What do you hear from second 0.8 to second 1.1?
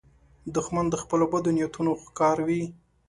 د